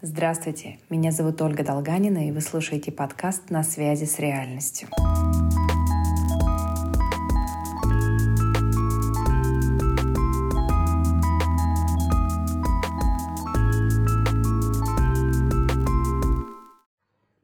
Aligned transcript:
Здравствуйте, 0.00 0.78
меня 0.90 1.10
зовут 1.10 1.42
Ольга 1.42 1.64
Долганина, 1.64 2.28
и 2.28 2.30
вы 2.30 2.40
слушаете 2.40 2.92
подкаст 2.92 3.50
«На 3.50 3.64
связи 3.64 4.04
с 4.04 4.20
реальностью». 4.20 4.88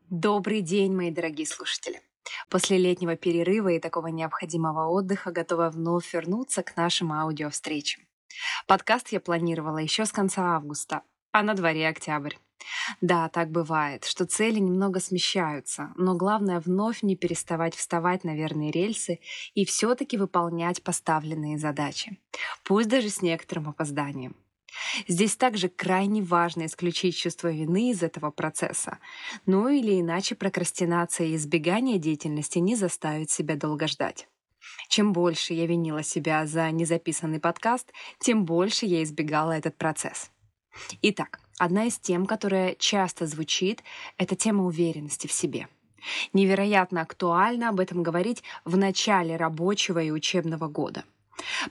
Добрый 0.09 0.61
день, 0.61 0.95
мои 0.95 1.11
дорогие 1.11 1.49
слушатели! 1.49 2.01
После 2.49 2.79
летнего 2.79 3.17
перерыва 3.17 3.71
и 3.71 3.81
такого 3.81 4.07
необходимого 4.07 4.91
отдыха 4.91 5.33
готова 5.33 5.71
вновь 5.71 6.15
вернуться 6.15 6.63
к 6.63 6.77
нашим 6.77 7.13
аудиовстречам. 7.13 8.05
Подкаст 8.69 9.09
я 9.09 9.19
планировала 9.19 9.79
еще 9.79 10.07
с 10.07 10.13
конца 10.13 10.55
августа, 10.55 11.03
а 11.33 11.43
на 11.43 11.55
дворе 11.55 11.89
октябрь. 11.89 12.37
Да, 13.01 13.29
так 13.29 13.51
бывает, 13.51 14.05
что 14.05 14.27
цели 14.27 14.59
немного 14.59 15.01
смещаются, 15.01 15.93
но 15.97 16.17
главное 16.17 16.61
вновь 16.61 17.03
не 17.03 17.17
переставать 17.17 17.75
вставать 17.75 18.25
на 18.25 18.35
верные 18.35 18.71
рельсы 18.71 19.21
и 19.55 19.65
все-таки 19.65 20.17
выполнять 20.17 20.83
поставленные 20.83 21.59
задачи, 21.59 22.19
пусть 22.65 22.89
даже 22.89 23.11
с 23.11 23.23
некоторым 23.23 23.69
опозданием. 23.69 24.37
Здесь 25.07 25.37
также 25.37 25.69
крайне 25.69 26.23
важно 26.23 26.67
исключить 26.67 27.17
чувство 27.17 27.51
вины 27.51 27.91
из 27.91 28.03
этого 28.03 28.31
процесса. 28.31 28.99
Ну 29.47 29.69
или 29.69 30.01
иначе 30.01 30.35
прокрастинация 30.35 31.29
и 31.29 31.37
избегание 31.37 31.99
деятельности 31.99 32.59
не 32.59 32.75
заставит 32.75 33.31
себя 33.31 33.57
долго 33.57 33.87
ждать. 33.87 34.29
Чем 34.89 35.13
больше 35.13 35.55
я 35.55 35.67
винила 35.67 36.03
себя 36.03 36.47
за 36.47 36.71
незаписанный 36.71 37.41
подкаст, 37.41 37.93
тем 38.19 38.45
больше 38.45 38.87
я 38.87 39.03
избегала 39.03 39.53
этот 39.53 39.77
процесс. 39.77 40.31
Итак, 41.03 41.41
одна 41.59 41.87
из 41.87 41.99
тем, 41.99 42.27
которая 42.27 42.75
часто 42.79 43.27
звучит, 43.27 43.83
это 44.19 44.37
тема 44.37 44.65
уверенности 44.65 45.27
в 45.27 45.33
себе. 45.33 45.69
Невероятно 46.33 47.01
актуально 47.01 47.71
об 47.71 47.81
этом 47.81 48.03
говорить 48.03 48.43
в 48.65 48.77
начале 48.77 49.37
рабочего 49.37 50.03
и 50.03 50.11
учебного 50.11 50.69
года– 50.69 51.05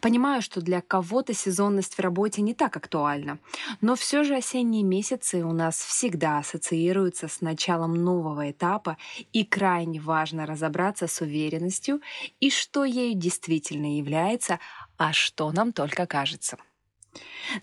Понимаю, 0.02 0.41
что 0.41 0.61
для 0.61 0.81
кого-то 0.81 1.33
сезонность 1.33 1.95
в 1.95 1.99
работе 1.99 2.41
не 2.41 2.53
так 2.53 2.75
актуальна, 2.77 3.39
но 3.81 3.95
все 3.95 4.23
же 4.23 4.35
осенние 4.35 4.83
месяцы 4.83 5.43
у 5.43 5.52
нас 5.52 5.77
всегда 5.77 6.39
ассоциируются 6.39 7.27
с 7.27 7.41
началом 7.41 7.93
нового 7.93 8.52
этапа, 8.52 8.97
и 9.31 9.43
крайне 9.43 9.99
важно 9.99 10.45
разобраться 10.45 11.08
с 11.08 11.21
уверенностью 11.21 12.02
и 12.39 12.49
что 12.49 12.83
ею 12.83 13.15
действительно 13.15 13.97
является, 13.97 14.59
а 14.97 15.13
что 15.13 15.52
нам 15.52 15.71
только 15.73 16.05
кажется. 16.05 16.58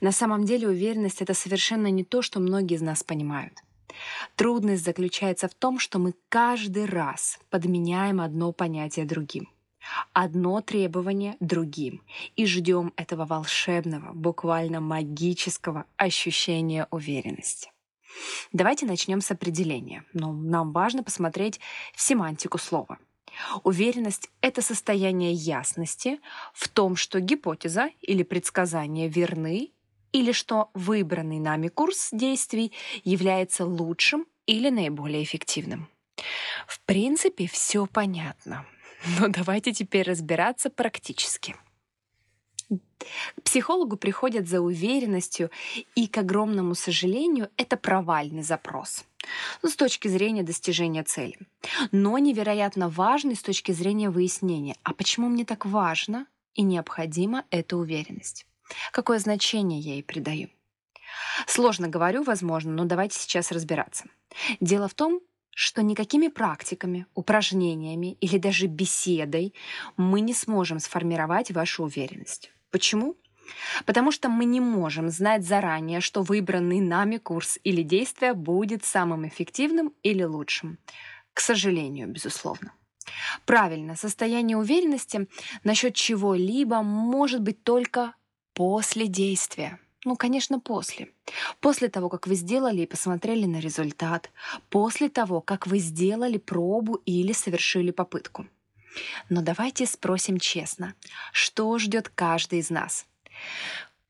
На 0.01 0.13
самом 0.13 0.45
деле 0.45 0.69
уверенность— 0.69 1.21
это 1.23 1.35
совершенно 1.35 1.89
не 1.89 2.05
то, 2.05 2.23
что 2.23 2.41
многие 2.41 2.75
из 2.75 2.83
нас 2.83 3.03
понимают. 3.03 3.55
Трудность 4.37 4.85
заключается 4.85 5.49
в 5.49 5.55
том, 5.55 5.79
что 5.79 5.99
мы 5.99 6.15
каждый 6.29 6.87
раз 6.87 7.39
подменяем 7.51 8.21
одно 8.21 8.53
понятие 8.53 9.05
другим— 9.05 9.49
одно 10.13 10.61
требование 10.61 11.37
другим 11.41 12.03
и 12.37 12.47
ждем 12.47 12.93
этого 12.97 13.25
волшебного, 13.25 14.13
буквально 14.13 14.81
магического 14.81 15.87
ощущения 15.97 16.87
уверенности. 16.91 17.71
Давайте 18.53 18.87
начнем 18.87 19.21
с 19.21 19.31
определения, 19.31 20.05
но 20.13 20.33
нам 20.33 20.73
важно 20.73 21.03
посмотреть 21.03 21.61
в 21.95 22.01
семантику 22.01 22.59
слова. 22.59 22.99
Уверенность— 23.63 24.31
это 24.41 24.63
состояние 24.63 25.33
ясности 25.33 26.21
в 26.53 26.69
том, 26.69 26.97
что 26.97 27.21
гипотеза 27.21 27.91
или 28.01 28.23
предсказание 28.23 29.09
верны 29.09 29.73
или 30.13 30.33
что 30.33 30.71
выбранный 30.75 31.39
нами 31.39 31.69
курс 31.69 32.09
действий 32.13 32.73
является 33.05 33.65
лучшим 33.65 34.27
или 34.47 34.71
наиболее 34.71 35.23
эффективным. 35.23 35.89
В 36.67 36.81
принципе, 36.81 37.47
все 37.47 37.87
понятно. 37.87 38.67
Но 39.21 39.29
давайте 39.29 39.73
теперь 39.73 40.09
разбираться 40.09 40.71
практически. 40.71 41.57
К 42.69 43.43
психологу 43.43 43.97
приходят 43.97 44.49
за 44.49 44.61
уверенностью, 44.61 45.51
и, 45.95 46.07
к 46.07 46.19
огромному 46.19 46.75
сожалению, 46.75 47.49
это 47.57 47.77
провальный 47.77 48.43
запрос 48.43 49.05
ну, 49.63 49.69
с 49.69 49.77
точки 49.77 50.09
зрения 50.09 50.43
достижения 50.43 51.03
цели. 51.03 51.39
Но 51.93 52.19
невероятно 52.19 52.89
важный 52.89 53.37
с 53.37 53.43
точки 53.43 53.73
зрения 53.73 54.11
выяснения, 54.11 54.77
а 54.83 54.95
почему 54.95 55.29
мне 55.29 55.45
так 55.45 55.67
важно 55.67 56.27
и 56.55 56.63
необходима 56.63 57.45
эта 57.51 57.77
уверенность? 57.77 58.47
Какое 58.93 59.19
значение 59.19 59.81
я 59.81 59.95
ей 59.95 60.03
придаю? 60.03 60.49
Сложно 61.47 61.89
говорю, 61.89 62.23
возможно, 62.23 62.73
но 62.73 62.85
давайте 62.85 63.19
сейчас 63.19 63.51
разбираться. 63.51 64.05
Дело 64.61 64.89
в 64.89 64.95
том, 64.95 65.21
что 65.55 65.83
никакими 65.83 66.29
практиками, 66.29 67.07
упражнениями 67.15 68.17
или 68.21 68.39
даже 68.39 68.67
беседой 68.67 69.55
мы 69.97 70.21
не 70.21 70.33
сможем 70.33 70.79
сформировать 70.79 71.51
вашу 71.51 71.85
уверенность. 71.85 72.53
Почему? 72.71 73.17
Потому 73.87 74.13
что 74.13 74.29
мы 74.29 74.45
не 74.45 74.61
можем 74.61 75.11
знать 75.11 75.45
заранее, 75.45 76.01
что 76.01 76.23
выбранный 76.23 76.81
нами 76.81 77.17
курс 77.17 77.59
или 77.65 77.83
действие 77.83 78.35
будет 78.35 78.85
самым 78.85 79.27
эффективным 79.27 79.93
или 80.03 80.23
лучшим. 80.23 80.79
К 81.35 81.41
сожалению, 81.41 82.09
безусловно. 82.09 82.73
Правильно, 83.47 83.97
состояние 83.97 84.57
уверенности 84.57 85.29
насчет 85.65 85.95
чего-либо 85.95 86.83
может 86.83 87.43
быть 87.43 87.63
только 87.63 88.15
после 88.55 89.07
действия. 89.07 89.79
Ну, 90.05 90.17
конечно, 90.17 90.61
после. 90.61 91.11
После 91.61 91.89
того, 91.89 92.09
как 92.09 92.27
вы 92.27 92.35
сделали 92.35 92.83
и 92.83 92.87
посмотрели 92.87 93.45
на 93.45 93.61
результат. 93.61 94.31
После 94.71 95.09
того, 95.09 95.41
как 95.41 95.67
вы 95.67 95.79
сделали 95.79 96.39
пробу 96.39 96.95
или 97.05 97.33
совершили 97.33 97.91
попытку. 97.91 98.47
Но 99.29 99.43
давайте 99.43 99.87
спросим 99.87 100.39
честно, 100.39 100.95
что 101.33 101.79
ждет 101.79 102.09
каждый 102.09 102.61
из 102.61 102.71
нас? 102.71 103.07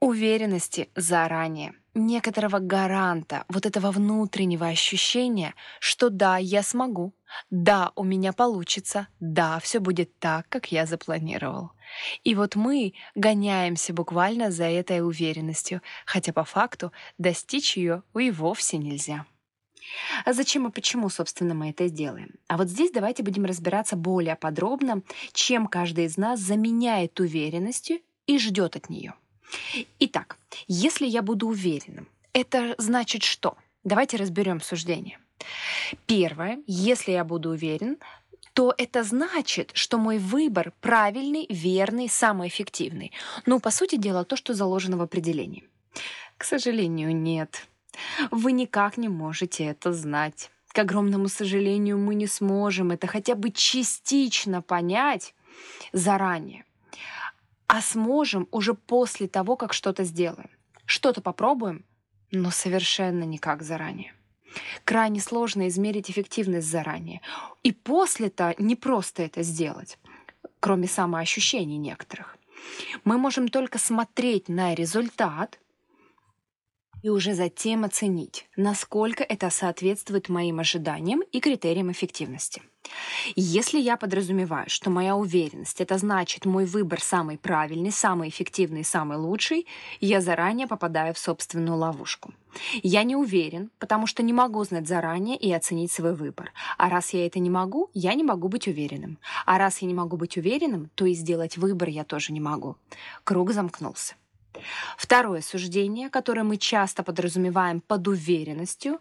Уверенности 0.01 0.89
заранее, 0.97 1.75
некоторого 1.95 2.59
гаранта, 2.59 3.45
вот 3.49 3.67
этого 3.67 3.91
внутреннего 3.91 4.67
ощущения, 4.67 5.55
что 5.79 6.09
да, 6.09 6.39
я 6.39 6.63
смогу, 6.63 7.13
да, 7.51 7.93
у 7.97 8.05
меня 8.05 8.33
получится, 8.33 9.09
да, 9.21 9.59
все 9.61 9.79
будет 9.79 10.19
так, 10.19 10.49
как 10.49 10.73
я 10.73 10.87
запланировал. 10.87 11.73
И 12.25 12.35
вот 12.35 12.57
мы 12.57 12.95
гоняемся 13.15 13.93
буквально 13.93 14.51
за 14.51 14.65
этой 14.65 15.07
уверенностью, 15.07 15.83
хотя 16.07 16.33
по 16.33 16.45
факту 16.45 16.93
достичь 17.19 17.77
ее 17.77 18.03
и 18.15 18.31
вовсе 18.31 18.79
нельзя. 18.79 19.27
А 20.25 20.33
зачем 20.33 20.69
и 20.69 20.71
почему, 20.71 21.09
собственно, 21.09 21.55
мы 21.55 21.71
это 21.71 21.89
сделаем? 21.89 22.35
А 22.49 22.57
вот 22.57 22.69
здесь 22.69 22.93
давайте 22.93 23.23
будем 23.23 23.45
разбираться 23.45 23.97
более 23.97 24.37
подробно, 24.37 25.03
чем 25.33 25.67
каждый 25.67 26.05
из 26.05 26.17
нас 26.17 26.39
заменяет 26.39 27.19
уверенностью 27.19 27.99
и 28.31 28.39
ждет 28.39 28.77
от 28.77 28.89
нее. 28.89 29.15
Итак, 29.99 30.39
если 30.69 31.07
я 31.07 31.21
буду 31.23 31.49
уверенным, 31.49 32.07
это 32.33 32.77
значит 32.79 33.25
что? 33.25 33.57
Давайте 33.83 34.17
разберем 34.17 34.61
суждение. 34.61 35.19
Первое, 36.07 36.63
если 36.67 37.11
я 37.11 37.25
буду 37.25 37.51
уверен, 37.51 37.97
то 38.53 38.73
это 38.79 39.03
значит, 39.03 39.73
что 39.75 39.99
мой 39.99 40.19
выбор 40.19 40.73
правильный, 40.81 41.47
верный, 41.49 42.09
самый 42.09 42.47
эффективный. 42.49 43.11
Ну, 43.47 43.59
по 43.59 43.73
сути 43.73 43.97
дела, 43.97 44.25
то, 44.25 44.37
что 44.37 44.55
заложено 44.55 44.97
в 44.97 45.03
определении. 45.03 45.65
К 46.37 46.45
сожалению, 46.45 47.17
нет. 47.17 47.67
Вы 48.31 48.53
никак 48.53 48.97
не 48.97 49.09
можете 49.09 49.65
это 49.65 49.93
знать. 49.93 50.51
К 50.69 50.79
огромному 50.79 51.29
сожалению, 51.29 51.99
мы 51.99 52.15
не 52.15 52.29
сможем 52.29 52.93
это 52.93 53.09
хотя 53.09 53.35
бы 53.35 53.51
частично 53.51 54.63
понять 54.63 55.35
заранее, 55.93 56.65
а 57.73 57.81
сможем 57.83 58.49
уже 58.51 58.75
после 58.75 59.29
того, 59.29 59.55
как 59.55 59.73
что-то 59.73 60.03
сделаем. 60.03 60.51
Что-то 60.87 61.21
попробуем, 61.21 61.85
но 62.33 62.51
совершенно 62.51 63.23
никак 63.23 63.63
заранее. 63.63 64.13
Крайне 64.85 65.21
сложно 65.21 65.69
измерить 65.69 66.11
эффективность 66.11 66.67
заранее. 66.67 67.21
И 67.63 67.71
после-то 67.71 68.57
не 68.59 68.75
просто 68.75 69.23
это 69.23 69.45
сделать, 69.45 69.99
кроме 70.59 70.89
самоощущений 70.89 71.77
некоторых. 71.77 72.37
Мы 73.05 73.19
можем 73.19 73.47
только 73.47 73.79
смотреть 73.79 74.49
на 74.49 74.75
результат 74.75 75.60
и 77.03 77.09
уже 77.09 77.35
затем 77.35 77.85
оценить, 77.85 78.47
насколько 78.57 79.25
это 79.25 79.51
соответствует 79.51 80.29
моим 80.29 80.61
ожиданиям 80.61 81.23
и 81.33 81.41
критериям 81.41 81.91
эффективности. 81.91 82.63
Если 83.37 83.79
я 83.79 83.97
подразумеваю, 83.97 84.69
что 84.69 84.91
моя 84.91 85.15
уверенность— 85.15 85.81
это 85.83 85.99
значит 85.99 86.47
мой 86.47 86.65
выбор 86.65 87.01
самый 87.01 87.39
правильный, 87.39 87.93
самый 87.93 88.31
эффективный, 88.31 88.85
самый 88.85 89.19
лучший, 89.19 89.67
я 90.01 90.21
заранее 90.21 90.67
попадаю 90.67 91.15
в 91.15 91.19
собственную 91.19 91.77
ловушку. 91.77 92.33
Я 92.83 93.05
не 93.05 93.15
уверен, 93.15 93.71
потому 93.79 94.07
что 94.07 94.23
не 94.23 94.33
могу 94.33 94.65
знать 94.65 94.89
заранее 94.89 95.37
и 95.37 95.53
оценить 95.53 95.93
свой 95.93 96.15
выбор. 96.15 96.53
А 96.79 96.89
раз 96.89 97.13
я 97.13 97.27
это 97.27 97.39
не 97.39 97.51
могу, 97.51 97.91
я 97.95 98.15
не 98.15 98.25
могу 98.25 98.49
быть 98.49 98.67
уверенным. 98.67 99.19
А 99.47 99.59
раз 99.59 99.79
я 99.83 99.89
не 99.89 99.95
могу 99.95 100.17
быть 100.17 100.37
уверенным, 100.37 100.91
то 100.95 101.07
и 101.07 101.15
сделать 101.15 101.59
выбор 101.59 101.89
я 101.89 102.05
тоже 102.05 102.33
не 102.33 102.41
могу. 102.41 102.77
Круг 103.25 103.53
замкнулся. 103.53 104.15
Второе 104.97 105.41
суждение, 105.41 106.11
которое 106.11 106.43
мы 106.43 106.57
часто 106.57 107.03
подразумеваем 107.03 107.81
под 107.81 108.09
уверенностью, 108.09 109.01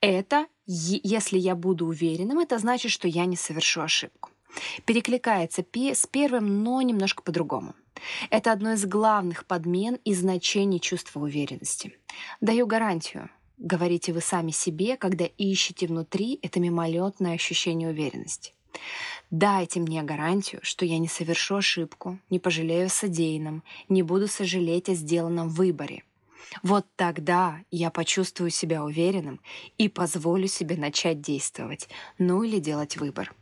это 0.00 0.46
«если 0.66 1.38
я 1.38 1.54
буду 1.54 1.86
уверенным, 1.86 2.38
это 2.38 2.58
значит, 2.58 2.90
что 2.90 3.08
я 3.08 3.26
не 3.26 3.36
совершу 3.36 3.82
ошибку». 3.82 4.30
Перекликается 4.84 5.64
с 5.64 6.06
первым, 6.06 6.62
но 6.62 6.80
немножко 6.82 7.22
по-другому. 7.22 7.74
Это 8.30 8.52
одно 8.52 8.72
из 8.72 8.84
главных 8.86 9.46
подмен 9.46 9.98
и 10.04 10.14
значений 10.14 10.80
чувства 10.80 11.20
уверенности. 11.20 11.96
Даю 12.40 12.66
гарантию. 12.66 13.30
Говорите 13.58 14.12
вы 14.12 14.20
сами 14.20 14.50
себе, 14.50 14.96
когда 14.96 15.24
ищете 15.24 15.86
внутри 15.86 16.38
это 16.42 16.60
мимолетное 16.60 17.34
ощущение 17.34 17.88
уверенности. 17.88 18.52
Дайте 19.30 19.80
мне 19.80 20.02
гарантию, 20.02 20.60
что 20.62 20.84
я 20.84 20.98
не 20.98 21.08
совершу 21.08 21.56
ошибку, 21.56 22.18
не 22.30 22.38
пожалею 22.38 22.86
о 22.86 22.90
содеянном, 22.90 23.62
не 23.88 24.02
буду 24.02 24.28
сожалеть 24.28 24.88
о 24.88 24.94
сделанном 24.94 25.48
выборе. 25.48 26.04
Вот 26.62 26.86
тогда 26.96 27.58
я 27.70 27.90
почувствую 27.90 28.50
себя 28.50 28.84
уверенным 28.84 29.40
и 29.78 29.88
позволю 29.88 30.46
себе 30.46 30.76
начать 30.76 31.20
действовать, 31.20 31.88
ну 32.18 32.42
или 32.42 32.58
делать 32.58 32.96
выбор. 32.96 33.34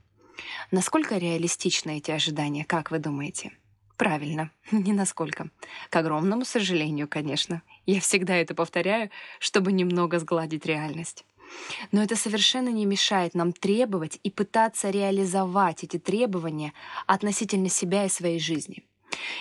Насколько 0.71 1.19
реалистичны 1.19 1.99
эти 1.99 2.11
ожидания, 2.11 2.65
как 2.65 2.91
вы 2.91 2.99
думаете? 2.99 3.53
Правильно, 3.97 4.51
не 4.73 4.93
насколько. 4.93 5.51
К 5.91 5.97
огромному 5.97 6.45
сожалению, 6.45 7.07
конечно. 7.09 7.63
Я 7.87 8.01
всегда 8.01 8.35
это 8.37 8.55
повторяю, 8.55 9.11
чтобы 9.39 9.73
немного 9.73 10.19
сгладить 10.19 10.67
реальность. 10.67 11.25
Но 11.91 12.03
это 12.03 12.17
совершенно 12.17 12.69
не 12.69 12.87
мешает 12.87 13.35
нам 13.35 13.53
требовать 13.53 14.19
и 14.23 14.31
пытаться 14.31 14.91
реализовать 14.91 15.85
эти 15.85 15.99
требования 15.99 16.73
относительно 17.07 17.69
себя 17.69 18.05
и 18.05 18.09
своей 18.09 18.39
жизни. 18.39 18.85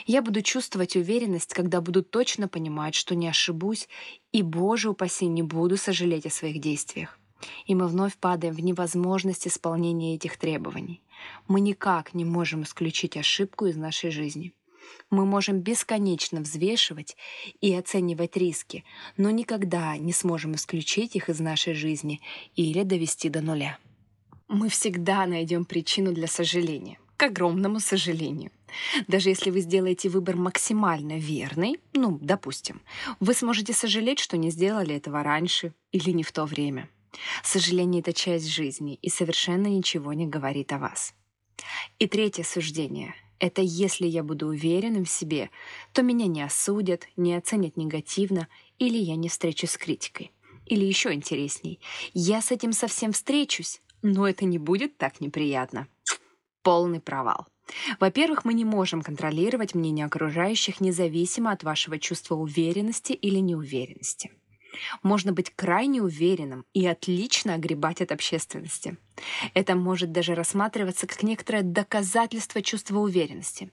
Я 0.06 0.22
буду 0.22 0.42
чувствовать 0.42 0.96
уверенность, 0.96 1.54
когда 1.54 1.82
буду 1.82 2.04
точно 2.04 2.48
понимать, 2.48 2.96
что 2.96 3.16
не 3.16 3.28
ошибусь, 3.28 3.88
и, 4.32 4.42
Боже 4.42 4.90
упаси, 4.90 5.28
не 5.28 5.44
буду 5.44 5.78
сожалеть 5.78 6.26
о 6.26 6.30
своих 6.30 6.60
действиях. 6.60 7.18
И 7.66 7.74
мы 7.76 7.88
вновь 7.88 8.18
падаем 8.18 8.54
в 8.54 8.60
невозможность 8.60 9.48
исполнения 9.48 10.16
этих 10.16 10.38
требований. 10.38 11.02
Мы 11.48 11.60
никак 11.62 12.14
не 12.14 12.26
можем 12.26 12.64
исключить 12.64 13.18
ошибку 13.18 13.66
из 13.66 13.76
нашей 13.76 14.12
жизни. 14.12 14.54
Мы 15.10 15.26
можем 15.26 15.60
бесконечно 15.60 16.42
взвешивать 16.42 17.18
и 17.60 17.74
оценивать 17.74 18.38
риски, 18.38 18.84
но 19.18 19.30
никогда 19.30 19.98
не 19.98 20.14
сможем 20.14 20.56
исключить 20.56 21.16
их 21.16 21.30
из 21.30 21.40
нашей 21.40 21.74
жизни 21.74 22.22
или 22.56 22.84
довести 22.84 23.30
до 23.30 23.42
нуля. 23.42 23.78
Мы 24.48 24.70
всегда 24.70 25.26
найдем 25.26 25.66
причину 25.66 26.14
для 26.14 26.28
сожаления, 26.28 27.00
к 27.18 27.24
огромному 27.24 27.80
сожалению. 27.80 28.52
Даже 29.08 29.30
если 29.30 29.50
вы 29.50 29.62
сделаете 29.62 30.10
выбор 30.10 30.36
максимально 30.38 31.18
верный, 31.18 31.78
ну, 31.94 32.18
допустим, 32.22 32.82
вы 33.20 33.34
сможете 33.34 33.74
сожалеть, 33.74 34.20
что 34.20 34.38
не 34.38 34.50
сделали 34.50 34.96
этого 34.96 35.24
раньше 35.24 35.74
или 35.92 36.12
не 36.12 36.24
в 36.24 36.32
то 36.32 36.46
время. 36.46 36.90
Сожаление— 37.44 38.00
это 38.02 38.14
часть 38.14 38.48
жизни 38.48 38.96
и 39.02 39.10
совершенно 39.10 39.68
ничего 39.68 40.14
не 40.14 40.28
говорит 40.28 40.72
о 40.72 40.80
вас. 40.80 41.14
И 42.00 42.08
третье 42.08 42.44
суждение— 42.44 43.14
это 43.42 43.64
если 43.64 44.06
я 44.06 44.24
буду 44.24 44.48
уверенным 44.48 45.04
в 45.04 45.10
себе, 45.10 45.50
то 45.94 46.04
меня 46.04 46.28
не 46.28 46.44
осудят, 46.44 47.08
не 47.18 47.34
оценят 47.34 47.76
негативно 47.76 48.48
или 48.78 48.98
я 48.98 49.16
не 49.16 49.30
встречусь 49.30 49.72
с 49.72 49.78
критикой. 49.78 50.32
Или 50.68 50.86
еще 50.86 51.12
интересней, 51.12 51.80
я 52.14 52.40
с 52.40 52.52
этим 52.52 52.72
совсем 52.72 53.14
встречусь, 53.14 53.82
но 54.04 54.28
это 54.28 54.46
не 54.46 54.60
будет 54.60 54.96
так 54.98 55.20
неприятно. 55.22 55.88
Полный 56.62 57.00
провал. 57.00 57.48
Во-первых, 58.00 58.46
мы 58.46 58.54
не 58.54 58.64
можем 58.64 59.02
контролировать 59.02 59.74
мнение 59.74 60.06
окружающих 60.06 60.80
независимо 60.80 61.52
от 61.52 61.64
вашего 61.64 61.98
чувства 61.98 62.36
уверенности 62.36 63.14
или 63.14 63.40
неуверенности. 63.40 64.30
Можно 65.04 65.34
быть 65.34 65.52
крайне 65.56 66.02
уверенным 66.02 66.66
и 66.74 66.86
отлично 66.86 67.56
огребать 67.56 68.02
от 68.02 68.12
общественности. 68.12 68.98
Это 69.54 69.76
может 69.76 70.12
даже 70.12 70.36
рассматриваться 70.36 71.08
как 71.08 71.24
некоторое 71.24 71.62
доказательство 71.62 72.62
чувства 72.62 73.00
уверенности. 73.00 73.72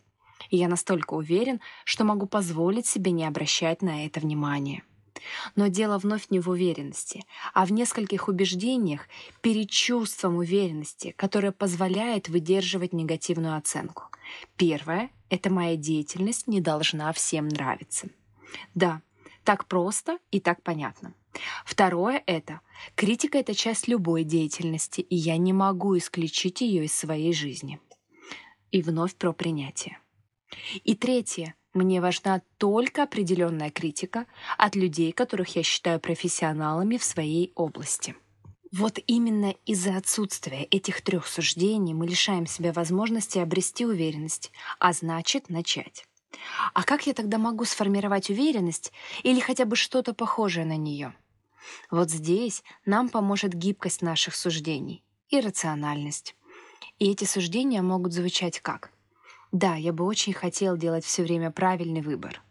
И 0.51 0.57
я 0.57 0.69
настолько 0.69 1.15
уверен, 1.15 1.61
что 1.85 2.05
могу 2.05 2.27
позволить 2.27 2.87
себе 2.87 3.11
не 3.11 3.25
обращать 3.25 3.83
на 3.83 4.07
это 4.07 4.21
внимания. 4.21 4.83
Но 5.57 5.67
дело 5.67 5.99
вновь 5.99 6.31
не 6.31 6.41
в 6.41 6.49
уверенности, 6.49 7.25
а 7.53 7.67
в 7.67 7.73
нескольких 7.73 8.29
убеждениях 8.29 9.09
перед 9.41 9.69
чувством 9.69 10.37
уверенности, 10.37 11.13
которое 11.17 11.53
позволяет 11.53 12.29
выдерживать 12.29 12.93
негативную 12.93 13.57
оценку. 13.57 14.05
Первое— 14.57 15.11
это 15.31 15.51
моя 15.51 15.77
деятельность 15.77 16.47
не 16.47 16.61
должна 16.61 17.13
всем 17.13 17.49
нравиться. 17.49 18.09
Да, 18.75 19.03
так 19.49 19.65
просто 19.65 20.19
и 20.31 20.41
так 20.41 20.63
понятно. 20.63 21.15
Второе— 21.65 22.23
это 22.27 22.61
критика— 22.97 23.39
это 23.43 23.55
часть 23.55 23.89
любой 23.89 24.23
деятельности, 24.23 25.01
и 25.01 25.17
я 25.17 25.39
не 25.39 25.55
могу 25.55 25.97
исключить 25.97 26.61
ее 26.61 26.85
из 26.85 26.93
своей 26.93 27.33
жизни. 27.33 27.81
И 28.73 28.83
вновь 28.83 29.15
про 29.15 29.33
принятие. 29.33 30.01
И 30.85 30.95
третье— 30.95 31.55
мне 31.73 32.03
важна 32.03 32.43
только 32.59 33.05
определенная 33.05 33.71
критика 33.71 34.27
от 34.59 34.77
людей, 34.77 35.13
которых 35.13 35.57
я 35.57 35.63
считаю 35.63 35.99
профессионалами 35.99 36.99
в 36.99 37.05
своей 37.05 37.53
области. 37.55 38.17
Вот 38.71 38.99
именно 39.07 39.55
из-за 39.65 39.97
отсутствия 39.97 40.65
этих 40.65 41.01
трех 41.01 41.27
суждений 41.27 41.95
мы 41.95 42.07
лишаем 42.07 42.47
себя 42.47 42.75
возможности 42.75 43.39
обрести 43.39 43.87
уверенность, 43.87 44.53
а 44.79 44.93
значит 44.93 45.49
начать. 45.49 46.08
А 46.75 46.83
как 46.83 47.07
я 47.07 47.15
тогда 47.15 47.39
могу 47.39 47.65
сформировать 47.65 48.31
уверенность 48.31 48.93
или 49.23 49.41
хотя 49.41 49.65
бы 49.65 49.77
что-то 49.77 50.15
похожее 50.15 50.67
на 50.67 50.77
нее? 50.77 51.15
Вот 51.91 52.11
здесь 52.11 52.63
нам 52.85 53.09
поможет 53.09 53.55
гибкость 53.55 54.03
наших 54.03 54.35
суждений 54.37 55.03
и 55.29 55.41
рациональность. 55.41 56.35
И 56.99 57.11
эти 57.11 57.25
суждения 57.25 57.83
могут 57.83 58.13
звучать 58.13 58.61
как 58.61 58.93
«Да, 59.53 59.77
я 59.77 59.93
бы 59.93 60.05
очень 60.05 60.35
хотел 60.35 60.77
делать 60.77 61.05
все 61.05 61.23
время 61.23 61.51
правильный 61.51 62.03
выбор, 62.03 62.43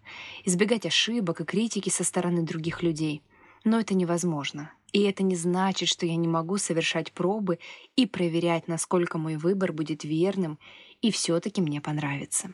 избегать 0.45 0.85
ошибок 0.85 1.41
и 1.41 1.45
критики 1.45 1.89
со 1.89 2.03
стороны 2.03 2.41
других 2.41 2.81
людей, 2.81 3.21
но 3.63 3.79
это 3.79 3.93
невозможно. 3.93 4.71
И 4.93 5.03
это 5.03 5.21
не 5.21 5.35
значит, 5.35 5.89
что 5.89 6.05
я 6.05 6.15
не 6.15 6.27
могу 6.27 6.57
совершать 6.57 7.11
пробы 7.11 7.59
и 7.95 8.07
проверять, 8.07 8.67
насколько 8.67 9.17
мой 9.19 9.35
выбор 9.35 9.73
будет 9.73 10.03
верным 10.03 10.57
и 11.01 11.11
все-таки 11.11 11.61
мне 11.61 11.81
понравится». 11.81 12.51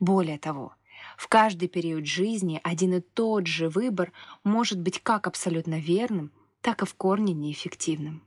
Более 0.00 0.38
того, 0.38 0.74
в 1.16 1.28
каждый 1.28 1.68
период 1.68 2.06
жизни 2.06 2.60
один 2.64 2.94
и 2.94 3.00
тот 3.00 3.46
же 3.46 3.68
выбор 3.68 4.12
может 4.42 4.80
быть 4.80 5.00
как 5.02 5.26
абсолютно 5.26 5.78
верным, 5.78 6.32
так 6.60 6.82
и 6.82 6.86
в 6.86 6.94
корне 6.94 7.32
неэффективным. 7.32 8.22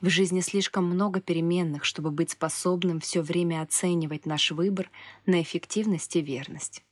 В 0.00 0.08
жизни 0.08 0.40
слишком 0.40 0.84
много 0.84 1.20
переменных, 1.20 1.84
чтобы 1.84 2.10
быть 2.10 2.30
способным 2.30 3.00
все 3.00 3.22
время 3.22 3.62
оценивать 3.62 4.26
наш 4.26 4.50
выбор 4.50 4.90
на 5.26 5.40
эффективность 5.40 6.16
и 6.16 6.20
верность. 6.20 6.82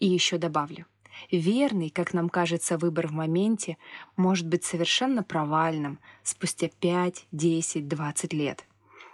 И 0.00 0.06
еще 0.06 0.36
добавлю, 0.36 0.86
верный, 1.30 1.90
как 1.90 2.12
нам 2.12 2.28
кажется, 2.28 2.78
выбор 2.78 3.06
в 3.06 3.12
моменте 3.12 3.78
может 4.16 4.48
быть 4.48 4.64
совершенно 4.64 5.22
провальным 5.22 6.00
спустя 6.24 6.68
5, 6.80 7.26
10, 7.30 7.88
20 7.88 8.32
лет. 8.32 8.66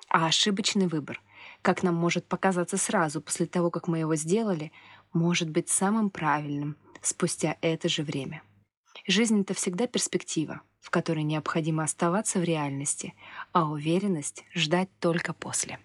А 0.09 0.27
ошибочный 0.27 0.87
выбор— 0.87 1.21
как 1.63 1.83
нам 1.83 1.95
может 1.95 2.27
показаться 2.27 2.77
сразу 2.77 3.23
после 3.23 3.47
того, 3.47 3.71
как 3.71 3.89
мы 3.89 4.01
его 4.01 4.17
сделали, 4.17 4.73
может 5.13 5.49
быть 5.49 5.69
самым 5.69 6.11
правильным 6.11 6.77
спустя 7.01 7.57
это 7.61 7.89
же 7.89 8.03
время. 8.03 8.43
Жизнь— 9.07 9.41
это 9.43 9.55
всегда 9.55 9.87
перспектива, 9.87 10.61
в 10.81 10.91
которой 10.91 11.23
необходимо 11.23 11.83
оставаться 11.83 12.39
в 12.39 12.45
реальности, 12.45 13.15
а 13.53 13.69
уверенность 13.69 14.45
ждать 14.55 14.89
только 15.01 15.33
после. 15.33 15.79